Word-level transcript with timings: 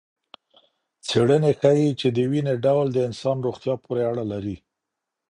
څېړنې 1.07 1.51
ښيي 1.59 1.89
چې 1.99 2.07
دویني 2.17 2.55
ډول 2.65 2.87
د 2.93 2.97
انسان 3.07 3.37
روغتیا 3.45 3.75
پورې 3.85 4.01
اړه 4.11 4.23
لري. 4.31 4.57